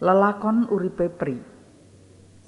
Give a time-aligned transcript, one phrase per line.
[0.00, 1.36] Lelakon uripe pri.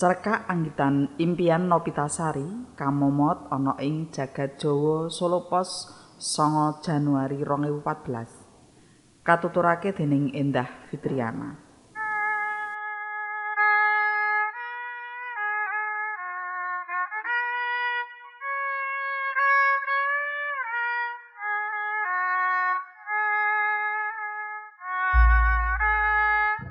[0.01, 9.21] Cerkak anggitan impian Nopitasari kamomot ana ing jagat Jawa Solo Pos 9 Januari 2014.
[9.21, 11.61] Katuturake dening Endah Fitriana.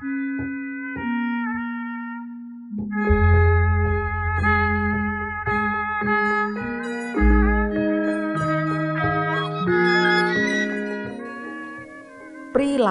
[0.02, 0.31] Pri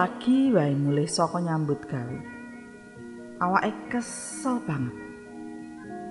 [0.02, 2.20] lagi wae mulih saka nyambut gawe.
[3.38, 4.98] Awake kesel banget.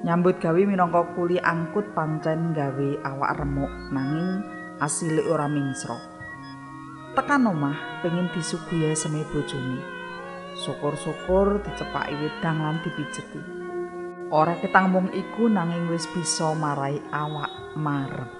[0.07, 4.47] Nyambut gawe minangka kuli angkut pancen gawe awak remuk nanging
[4.79, 5.99] asile ora mingsro.
[7.19, 9.83] Tekan omah pengin disuguhi seme bojone.
[10.55, 13.43] Syukur-syukur dicepaki wedang lan dipijeti.
[14.31, 18.31] Ora ketang mung iku nanging wis bisa marai awak marem.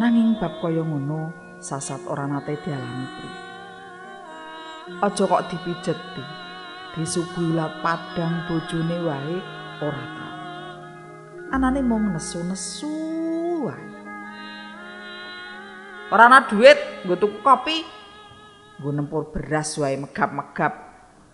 [0.00, 1.28] Nanging bab kaya ngono
[1.60, 3.47] sasat ora nate dialami Pri.
[5.04, 6.24] Aja kok dipijeti.
[6.96, 9.36] Disuguhi lat padang bojone wae
[9.84, 10.34] ora tau.
[11.54, 12.94] Anane mung nesu-nesu
[13.68, 13.88] wae.
[16.10, 17.78] Ora ana dhuwit nggo kopi.
[18.78, 20.74] Nggo nempur beras wae megap-megap.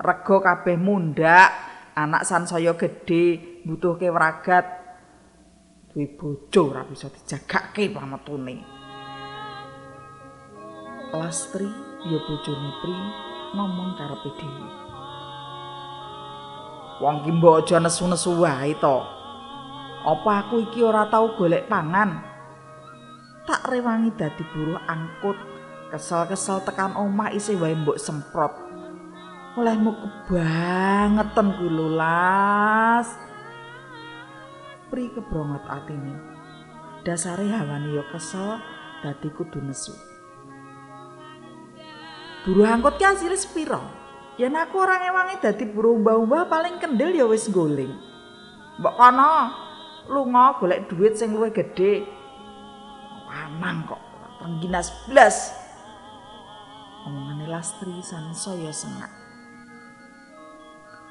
[0.03, 1.51] Rego kabeh mundak.
[1.95, 4.67] Anak sansaya gedhe butuhke wragat
[5.95, 8.59] duwe bojo ora bisa dijagake pametune
[11.15, 11.71] Lastri
[12.11, 12.95] ya bojone Pri
[13.55, 14.69] ngomong karepe dhewe.
[17.03, 18.99] Wong ki mbok aja nesu-nesu wae to.
[20.05, 22.23] Apa aku iki ora tau golek pangan?
[23.49, 25.37] Tak rewangi dadi buruh angkut,
[25.91, 28.53] kesel-kesel tekan omah isih wae mbok semprot.
[29.55, 29.95] Olehmu
[30.27, 33.07] kebangetan ku lulas.
[34.91, 36.14] Pri kebrongot atine.
[37.03, 38.59] Dasare hawane ya kesel,
[39.03, 40.14] dadi kudu nesu.
[42.45, 43.81] Buruh angkut ki asile sepiro?
[44.37, 47.91] Yen aku ora ngewangi dadi buruh mbah-mbah paling kendel ya wis goling.
[48.83, 49.33] Mbok kono
[50.13, 52.05] lunga golek duit sing luwih gedhe.
[53.31, 54.03] Lanang kok
[54.43, 55.57] tengginas blas.
[57.09, 59.13] Omongane Lastri sansaya sengak.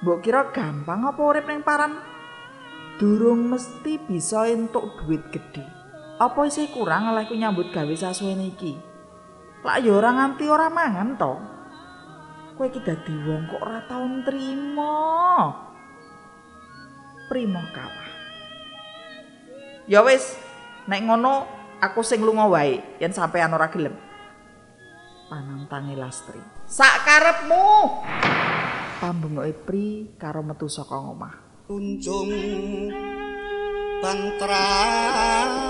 [0.06, 1.98] Mbok kira gampang apa urip ning paran?
[3.02, 5.66] Durung mesti bisa entuk duit gedhe.
[6.22, 8.93] Apa isih kurang olehku nyambut gawe sasuwene iki?
[9.64, 11.34] Lah ya ora nganti ora mangan to.
[12.54, 15.00] Kowe iki dadi wong kok ora tau nrimo.
[17.32, 18.12] Primo kalah.
[19.88, 20.36] Ya wis,
[20.86, 21.48] nek ngono
[21.80, 23.96] aku sing lunga wae yen sampean ora gelem.
[25.32, 26.44] Panantange Lastri.
[26.68, 27.66] Sak karepmu.
[29.00, 31.66] Pambungoke Pri karo metu saka omah.
[31.68, 32.30] Kunjung
[34.04, 35.64] pantrate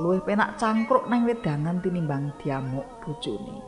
[0.00, 3.60] luwih penak cangkruk nang wedangan tinimbang diamuk bojone.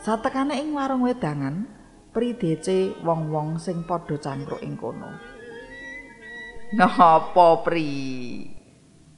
[0.00, 1.68] Satekane ing warung wedangan,
[2.08, 5.12] Pri DC wong-wong sing padha cangkruk ing kono.
[6.72, 7.92] Napa Pri?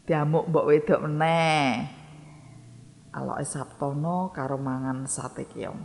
[0.02, 1.70] Diamuk mbok wedok meneh.
[3.14, 5.80] Aloke Sabtono karo mangan sate keong.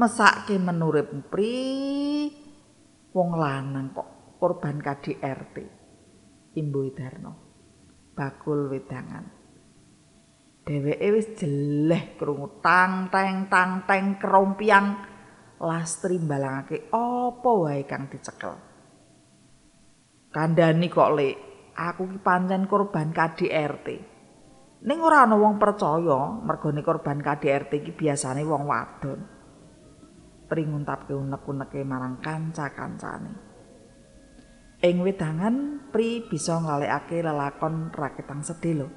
[0.00, 1.52] Mesake menurip Pri
[3.12, 5.79] wong lanang kok korban KDRT.
[6.60, 7.32] Imbu Darno.
[8.12, 9.24] Bakul wedangan.
[10.60, 14.86] Dheweke wis jeleh krungu tang teng tang teng krompiang
[15.56, 18.60] lastri mbalangake apa wae kang dicekel.
[20.30, 21.36] Kandhani kok lek
[21.74, 23.88] aku ki pancen korban KDRT.
[24.80, 29.20] Ning ora ana wong percaya mergone korban KDRT iki biasane wong wadon.
[30.44, 33.49] Pringuntapke unek-uneke marang kanca-kancane.
[34.80, 38.88] Ing wedangan Pri bisa nglalekake lelakon raketang sedhe lho.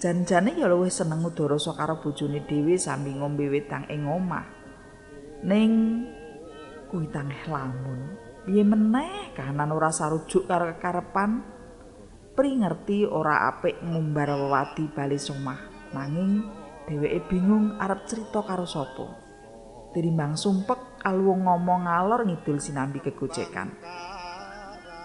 [0.00, 4.46] Jan-jane ya luwih seneng udara karo bojone dhewe sambi ngombe wedang ing omah.
[5.44, 5.70] Ning
[6.88, 8.16] kuwi tangeh lamun.
[8.48, 11.42] Piye meneh kahanan ora sarujuk karo kekarepan?
[12.32, 15.60] Pri ngerti ora apik ngumbar wewadi bali omah.
[15.92, 16.48] Nanging
[16.88, 19.20] dheweke bingung arep cerita karo sapa.
[19.92, 23.68] Tirimbang sumpek alung ngomong ngalor ngidul sinambi kegocekan.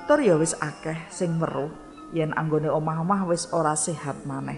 [0.10, 1.70] Tur ya wis akeh sing weruh
[2.18, 4.58] yen anggone omah-omah wis ora sehat maneh.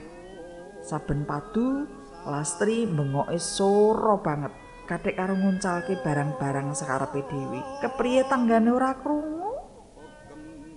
[0.79, 1.83] Saben padu
[2.23, 4.55] Lastri bengoke soro banget.
[4.87, 7.59] Kathik karo nguncalke barang-barang sakarepe dhewe.
[7.83, 9.41] Kepriye tanggane ora krungu?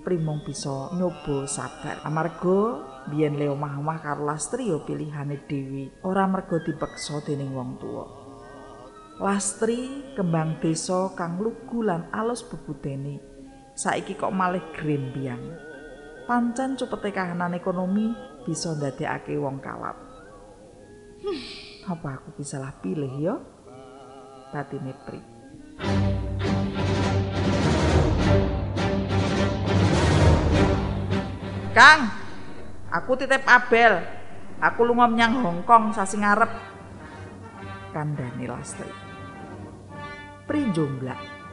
[0.04, 6.60] primong bisa nyoba sabar amarga biyen le omah-omah karo Lastri yo pilihane dewi ora mergo
[6.60, 8.04] dipeksa dening wong tuwa
[9.16, 13.33] Lastri kembang desa kang lugu lan alus bebudene
[13.74, 15.42] saiki kok malih grembyang
[16.30, 18.14] pancen cepete kahanan ekonomi
[18.46, 19.98] bisa ndadekake wong kalap
[21.26, 21.40] hmm,
[21.90, 23.34] apa aku bisa lah pilih yo
[24.54, 25.20] batine Pri
[31.74, 32.06] Kang,
[32.86, 33.98] aku titip Abel.
[34.62, 36.46] Aku lunga menyang Hong Kong sasi ngarep.
[37.90, 38.86] Kandhane Lastri.
[40.46, 41.43] Pri jomblak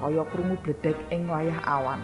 [0.00, 2.00] kaya krungu bledek ing wayah awan.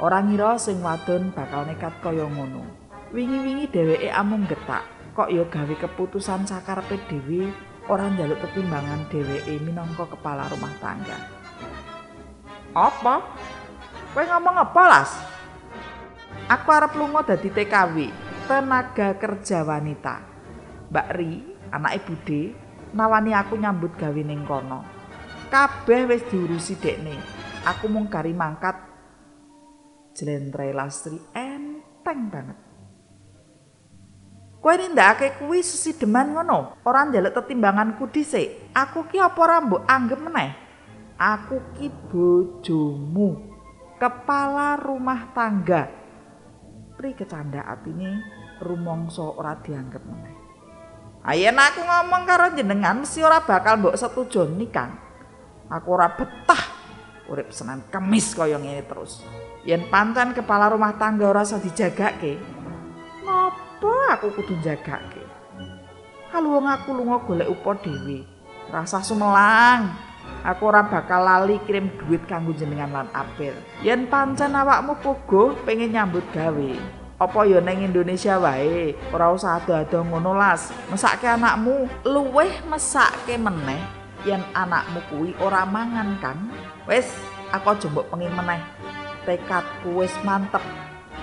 [0.00, 2.64] Ora ngira sing wadon bakal nekat kaya ngono.
[3.10, 4.86] Wingi-wingi dheweke amung getak,
[5.18, 7.50] kok ya gawe keputusan sakarepe dhewe
[7.90, 11.18] ora njaluk pertimbangan dheweke minangka kepala rumah tangga.
[12.70, 13.14] Apa?
[14.14, 15.12] Kowe ngomong apa, Las?
[16.50, 18.10] Aku arep lunga dadi TKW,
[18.46, 20.22] tenaga kerja wanita.
[20.90, 21.32] Mbak Ri,
[21.70, 22.42] anake Bude,
[22.94, 24.99] nawani aku nyambut gawe ning kono.
[25.50, 27.18] Kabeh wis diurusi dekne.
[27.66, 28.78] Aku mung gari mangkat.
[30.14, 32.58] Jlentre Lastri enteng banget.
[34.62, 38.70] Kowe nindakake kuwi sesideman ngono, ora njaluk tetimbanganku dhisik.
[38.76, 40.50] Aku ki apa ora mbok anggap meneh?
[41.18, 43.40] Aku ki bojomu,
[43.98, 45.88] kepala rumah tangga.
[46.94, 48.22] Pri kecanda atine
[48.60, 50.36] rumangsa ora dianggep meneh.
[51.26, 55.09] Ayen aku ngomong karo jenengan mesti ora bakal mbok setuju nikah.
[55.70, 56.58] Aku ora betah
[57.30, 59.22] urip senan kemis kaya ngene terus.
[59.62, 62.42] Yen pancen kepala rumah tangga ora iso dijagake,
[63.22, 65.22] ngopo aku kudu jagake?
[66.34, 68.26] Kalau wong aku lunga golek upo dhewe,
[68.74, 69.94] rasa sumelang.
[70.42, 73.54] Aku ora bakal lali kirim duit kanggo jenengan lan Abel.
[73.86, 76.70] Yen pancen awakmu puguh pengen nyambut gawe,
[77.22, 78.98] apa ya ning Indonesia wae?
[79.14, 80.74] Ora usah ado-ado ngono las.
[80.90, 86.38] Mesake anakmu luweh mesake meneh yen anakmu kuwi ora mangan kan.
[86.84, 87.08] Wis,
[87.52, 88.60] aku aja mbok pengin meneh.
[89.24, 90.64] Tekadku wis mantep.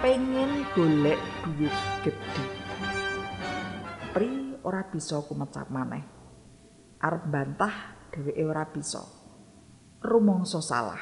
[0.02, 1.74] Pengen golek duit
[2.06, 2.44] gedhe.
[4.14, 6.06] Pri ora bisa kumecap maneh.
[7.02, 7.74] Arep bantah
[8.14, 9.02] dheweke ora bisa.
[10.02, 11.02] Rumangsa salah.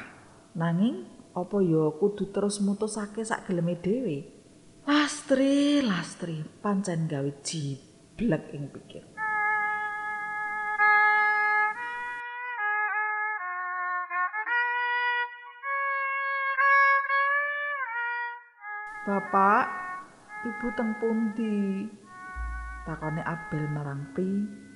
[0.56, 1.04] Nanging
[1.36, 4.36] apa ya kudu terus mutusake sak geleme dhewe?
[4.88, 9.15] Lastri, lastri, pancen gawe jiblek ing pikir.
[19.06, 19.70] Bapak,
[20.42, 21.86] ibu teng pundi?
[22.82, 24.26] Takone Abel marang Pri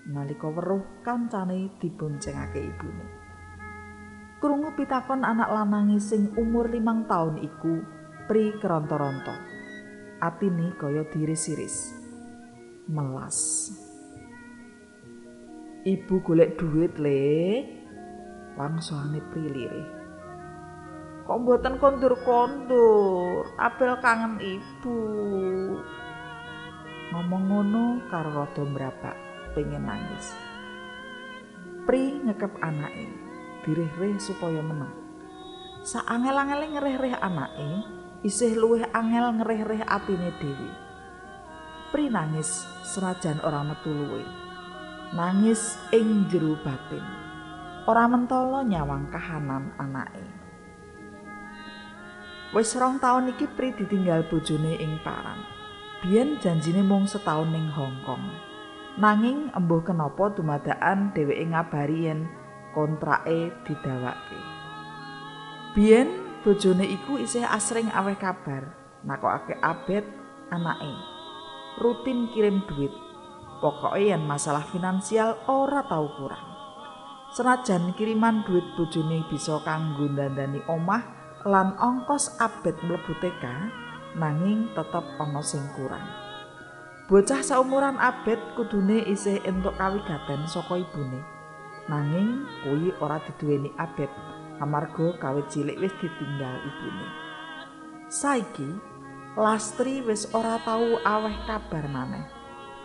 [0.06, 3.06] nalika weruh kancane diboncengake ibune.
[4.38, 7.82] Krungu pitakon anak lanange sing umur limang taun iku
[8.30, 9.34] Pri keronto-ronto.
[10.22, 11.90] Atine kaya diris-iris.
[12.86, 13.66] Melas.
[15.82, 17.66] Ibu golek duit, Le.
[18.54, 20.00] Langsungane Pri lirih.
[21.30, 23.54] Kok mboten kondur-kondur?
[23.54, 24.98] Abel kangen ibu.
[27.14, 29.14] Ngomong ngono karo rada mrabak.
[29.54, 30.34] pengen nangis.
[31.86, 33.14] Pri ngekep anake,
[33.62, 34.90] direh-reh supaya menang.
[35.86, 37.87] Saangel-angele ngereh-reh anake,
[38.26, 40.70] isih luwih angel ngereh-reh atine dhewe.
[41.94, 44.26] Pri nangis senajan ora metu luwe.
[45.14, 47.06] Nangis ing jero batin.
[47.87, 50.50] Ora mentolo nyawang kahanan anake.
[52.50, 55.38] Wis rong taun iki Pri ditinggal bojone ing Parang.
[56.02, 58.26] Biyen janjine mung setahun ning Hong Kong.
[58.99, 62.26] Nanging embuh kenapa dumadakan dheweke ngabari yen
[62.75, 64.40] kontrake didawake.
[65.78, 66.11] Biyen
[66.42, 68.75] bojone iku isih asring aweh kabar,
[69.07, 70.02] nakokake abet
[70.50, 70.90] anake.
[71.78, 72.90] Rutin kirim duit.
[73.62, 76.50] Pokoke yen masalah finansial ora tau kurang.
[77.30, 83.44] Senajan kiriman duit bojone bisa kanggo dandani omah lan ongkos abet mlebu TK,
[84.20, 86.04] nanging tetep ana sing kurang.
[87.11, 91.18] Bocah saumuran Abed kudune isih entuk kawigaten saka ibune.
[91.90, 94.06] Nanging kuwi ora diduweni Abed
[94.62, 97.06] amarga kawit cilik wis ditinggal ibune.
[98.06, 98.70] Saiki
[99.35, 102.26] Lastri wis ora tau aweh kabar maneh.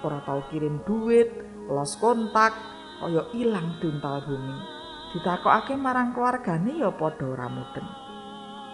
[0.01, 1.29] Ora tau kirim duit,
[1.65, 2.53] los kontak,
[3.01, 4.57] kaya ilang duntal bumi.
[5.13, 8.04] Ditakokake marang keluargane ya padha ora mudeng.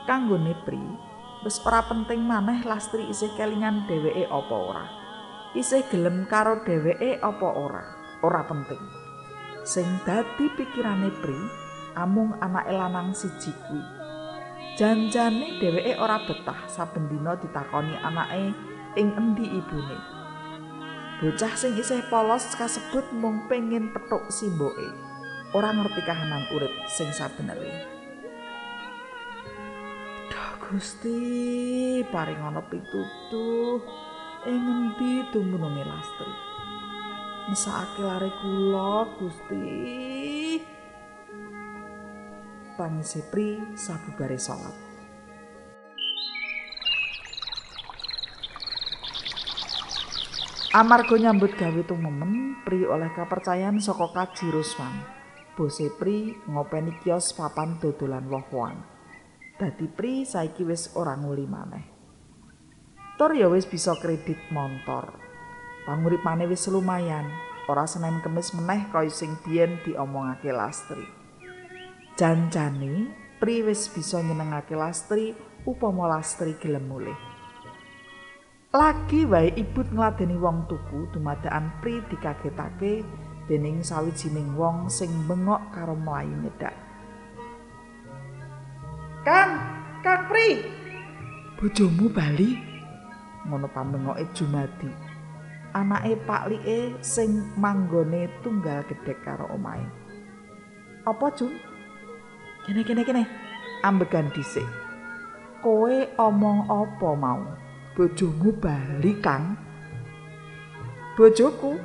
[0.10, 0.82] Kanggone Pri,
[1.46, 4.86] wis ora penting maneh Lastri isih kelingan dheweke apa ora.
[5.52, 7.84] isih gelem karo dheweke apa ora
[8.24, 8.80] ora penting
[9.68, 11.36] sing dadi pikirane Pri
[12.00, 13.84] amung anake lanang siji kuwi
[14.80, 18.56] Janjane dheweke ora betah saben dina ditakoni anake
[18.96, 20.00] ing endi ibune.
[21.20, 24.96] Bocah sing isih polos kasebut mung pengin petuk simboke.
[25.52, 28.01] Ora ngerti kahanan urip sing sabenere.
[30.72, 33.84] Gusti, paring ana pitutuh
[34.48, 36.32] ing endi dumununge Lastri.
[37.52, 39.68] Mesake lare kula, Gusti.
[42.80, 44.72] Pangisi pri sabubare salat.
[50.72, 54.96] Amarga nyambut gawe tumemen, Pri oleh kepercayaan saka Kaji Ruswan.
[55.52, 58.91] Bose Pri ngopeni kios papan dodolan woh-wohan.
[59.62, 61.86] Dadi pri saiki wis ora nguli maneh.
[63.22, 65.14] Tur ya wis bisa kredit motor.
[65.86, 67.30] Panguripane wis lumayan,
[67.70, 71.06] ora senen kemis meneh kaya sing biyen diomongake Lastri.
[72.18, 75.38] Janjane pri wis bisa nyenengake Lastri
[75.70, 77.20] upama Lastri gelem mulih.
[78.74, 83.06] Lagi wae ibu ngladeni wong tuku dumadakan pri dikagetake
[83.46, 86.91] dening sawijining wong sing bengok karo mlayu nyedak.
[89.22, 89.54] Kang,
[90.02, 90.66] Kang Pri.
[91.62, 92.58] Bojomu bali.
[93.46, 94.90] Ngono pamengoke Jumadi.
[95.78, 99.86] Anake Pak Like sing manggone tunggal gedhek karo omahe.
[101.06, 101.54] Apa, Jum?
[102.66, 103.24] Kene kene kene.
[103.86, 104.66] Ambegan dhisik.
[105.62, 107.46] Koe omong apa mau?
[107.94, 109.54] Bojomu bali, Kang.
[111.14, 111.78] Bojoku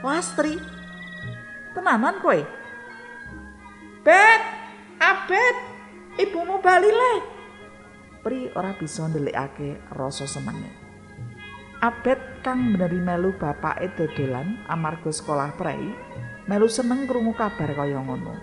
[0.00, 0.56] Lastri.
[1.76, 2.40] Tenanan kowe?
[4.00, 4.42] Bet,
[4.96, 5.69] abet.
[6.20, 7.14] Ibumu bali le.
[8.20, 10.68] Pri ora bisa ndelikake rasa senenge.
[11.80, 15.80] Abet kang beneri melu bapake dodolan amarga sekolah prei,
[16.44, 18.36] melu seneng krungu kabar kaya ngono.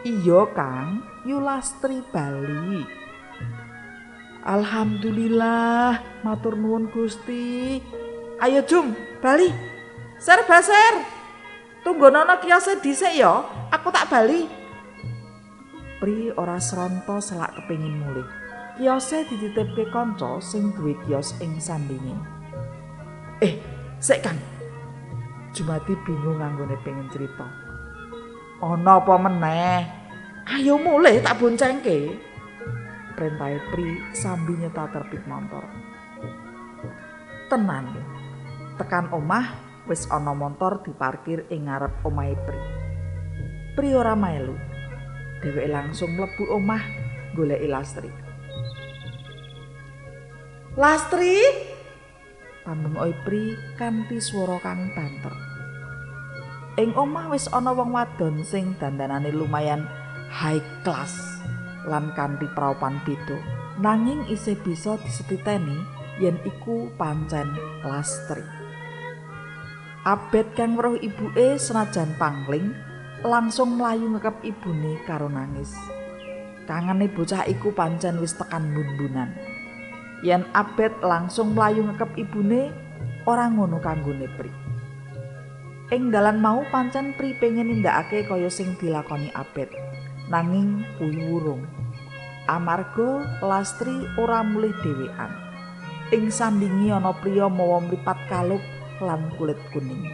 [0.00, 2.80] Iya, Kang, Yulastri Bali.
[4.40, 7.84] Alhamdulillah, matur nuwun Gusti.
[8.40, 9.52] Ayo Jum, Bali.
[10.16, 11.04] Ser baser.
[11.84, 14.59] Tunggu nono kiose dhisik ya, aku tak bali.
[16.00, 18.24] Pri ora sronto selak kepengin mulih.
[18.80, 22.16] Kiose dititipke kanca sing duwe kios ing sandinge.
[23.44, 23.60] Eh,
[24.00, 24.40] sik Kang.
[25.52, 27.44] Jumati bingung nganggone pengen cerita.
[28.64, 29.80] Ana apa meneh?
[30.48, 32.16] Ayo mulih tak boncengke.
[33.12, 35.68] Perintahe Pri sambil nyeta terbit motor.
[37.52, 37.92] Tenan.
[38.80, 39.52] Tekan omah
[39.84, 42.60] wis ana motor diparkir ing ngarep omahe Pri.
[43.76, 44.69] Pri ora melu.
[45.40, 46.84] Dheweke langsung mlebu omah
[47.32, 48.12] golek Lastri.
[50.76, 51.40] Lastri
[52.62, 55.34] pambung Oipri kanthi swara kang banter.
[56.78, 59.84] Ing omah wis ana wong wadon sing dandanane lumayan
[60.30, 61.42] high class
[61.84, 63.36] lan kanthi praopan beda.
[63.80, 65.80] Nanging isih bisa disetiteni
[66.20, 67.48] yen iku pancen
[67.82, 68.44] Lastri.
[70.04, 72.72] Abet kang weruh ibuke senajan pangling
[73.20, 75.76] langsung mlayu ngekep ibune karo nangis.
[76.64, 79.36] Kangane bocah iku pancen wis tekan bun-bunan.
[80.24, 82.72] Yen Abet langsung mlayu ngekep ibune,
[83.28, 84.52] ora ngono kanggone Pri.
[85.92, 89.68] Ing dalan mau pancen Pri pengen nindakake kaya sing dilakoni Abet.
[90.32, 91.66] Nanging wurung.
[92.48, 95.32] Amarga Lastri ora mulih dhewean.
[96.14, 98.62] Ing sandingi ana priya mawa mripat kalup
[99.02, 100.08] lan kulit kuning.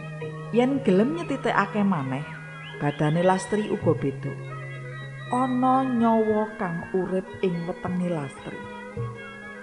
[0.51, 2.36] Yen gelem nyetitekake maneh,
[2.77, 4.33] badane lastri uga beda.
[5.33, 8.59] Ana nyawa kang urip ing wetenge lastri.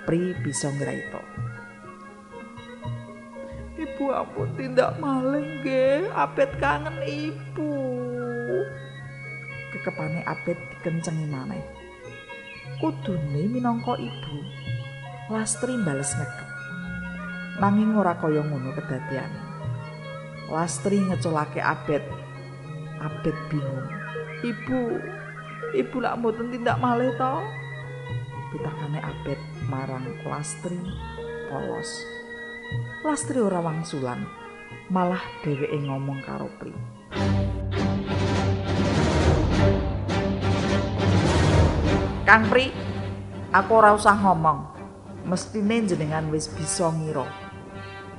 [0.05, 1.23] Pri bisa ngraita.
[3.81, 6.13] Ibu ampun tindak maling nggih.
[6.13, 7.73] Apet kangen ibu.
[9.73, 11.65] Kekepane apet dikencengi maneh.
[12.83, 14.39] Kudune minangka ibu
[15.33, 16.49] lastri bales ngekep.
[17.63, 19.55] Nanging ora kaya ngono kedadiane
[20.51, 22.05] lastri ngeculake abet
[23.05, 23.85] Abet bingung.
[24.41, 24.81] Ibu,
[25.77, 27.35] ibu lak mboten tindak malih to?
[28.49, 29.37] Pitakane Abet
[29.69, 30.81] marang Lastri
[31.53, 32.01] polos.
[33.05, 34.25] Lastri ora wangsulan,
[34.89, 36.73] malah dheweke ngomong karo Pri.
[42.25, 42.73] Kang Pri,
[43.53, 44.73] aku ora usah ngomong.
[45.29, 47.29] Mestine jenengan wis bisa ngira.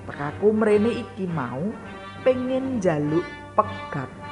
[0.06, 1.74] Tekaku mrene iki mau
[2.22, 3.26] pengen jaluk
[3.58, 4.25] pegat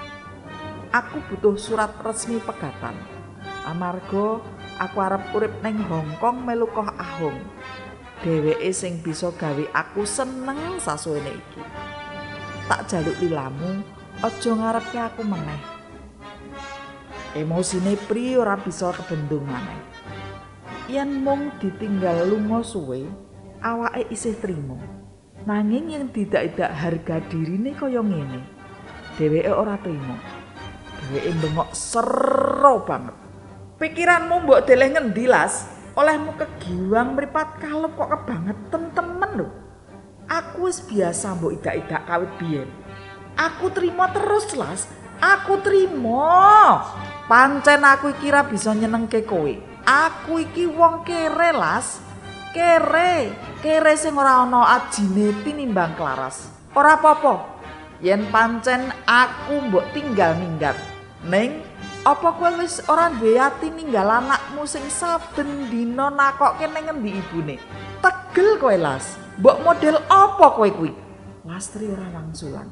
[0.94, 2.94] aku butuh surat resmi pegatan.
[3.66, 4.40] Amarga
[4.78, 7.42] aku arep urip ning Hong Kong melu koh ahung.
[8.22, 11.62] Dheweke sing bisa gawe aku seneng sasuwene iki.
[12.70, 13.84] Tak jaluk lilamu,
[14.22, 15.60] aja ngarepke aku meneh.
[17.36, 19.94] Emosine Pri ora bisa kebendung maneh.
[20.92, 23.08] yen mung ditinggal lunga suwe
[23.64, 24.76] awake isih trima
[25.48, 28.44] nanging yen tidak-tidak harga dirine kaya ngene
[29.16, 30.43] dheweke ora trima
[31.04, 33.16] dheweke bengok sero banget.
[33.80, 35.68] Pikiranmu mbok deleh ngendi las
[36.00, 39.48] olehmu kegiwang mripat kalep kok kebangetan temen lho.
[40.32, 42.70] Aku wis biasa mbok idak-idak kawit biyen.
[43.36, 44.88] Aku terima terus las.
[45.20, 46.84] Aku terima
[47.32, 49.52] pancen aku iki ra bisa nyenengke kowe.
[49.84, 52.00] Aku iki wong kere las.
[52.54, 53.34] Kere
[53.66, 57.36] kere sing ora ana ajine tinimbang klaras ora apa-apa.
[58.04, 60.93] Yen pancen aku mbok tinggal minggat
[61.24, 61.64] ning
[62.04, 67.56] apa kowe wis ora duwe ati ninggal anakmu sing saben dina nakokke ning ngendi ibune?
[68.04, 69.16] Tegel kowe las.
[69.40, 70.92] Mbok model apa kowe kuwi?
[71.48, 72.68] Lastri ora wangsulan.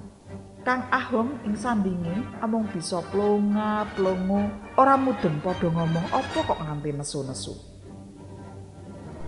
[0.61, 4.45] Kang Ahong ing sandinge amung bisa plonga plongo
[4.77, 7.55] ora mudeng padha ngomong apa kok nganti nesu-nesu.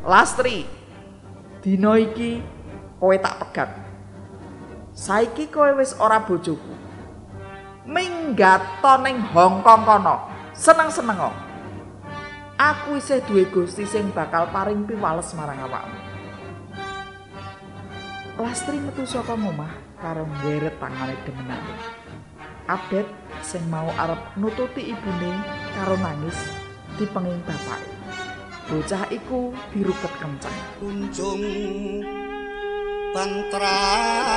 [0.04, 0.68] Lastri
[1.64, 2.44] dina iki
[3.00, 3.70] kowe tak pegat.
[4.94, 6.84] Saiki kowe wis ora bojoku
[7.84, 10.16] minggat ning Hongkong kono
[10.56, 11.32] seneng-seneng
[12.56, 16.14] aku isih duwe gusti sing bakal paring piwales marang awakmu
[18.34, 19.70] Lastri metu saka omah
[20.02, 21.78] karo nggeret tangane demenane.
[22.66, 23.06] Abet
[23.46, 25.38] sing mau arep nututi ibune
[25.78, 26.34] karo nangis
[26.98, 27.94] dipenging bapake.
[28.74, 30.58] Bocah iku dirupet kenceng.
[30.82, 31.46] Kunjung
[33.14, 34.34] pantrate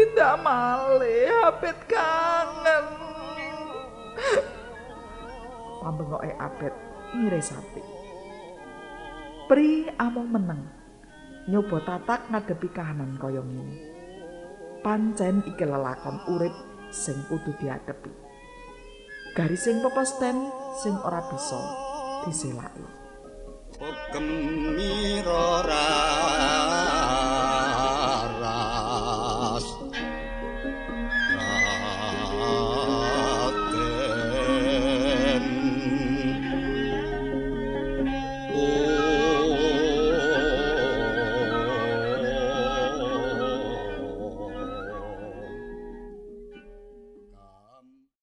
[0.00, 2.86] tidak male Abet kangen.
[5.84, 6.72] Pambengoke Abet
[7.12, 7.84] ngiresati.
[9.44, 10.62] Pri amung meneng
[11.52, 13.76] nyoba tatak ngadepi kahanan kaya ngene.
[14.80, 16.54] Pancen iki lelakon urip
[16.88, 18.08] sing kudu diadepi.
[19.36, 20.48] Garising pepesten
[20.80, 21.60] sing ora bisa
[22.24, 22.86] diselaki.
[23.76, 24.26] Pogem